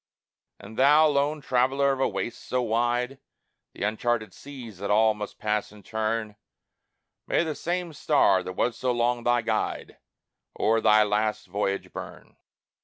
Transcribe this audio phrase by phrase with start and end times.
[0.59, 3.19] And thou, lone traveller, of a waste so wide,
[3.73, 6.37] The uncharted seas that all must pass in turn,
[7.27, 9.97] May the same star that was so long thy guide
[10.59, 12.35] O'er thy last voyage burn.